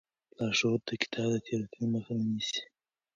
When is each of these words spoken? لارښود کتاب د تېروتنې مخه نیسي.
لارښود 0.37 0.83
کتاب 1.01 1.27
د 1.33 1.35
تېروتنې 1.45 1.87
مخه 1.93 2.11
نیسي. 2.31 2.61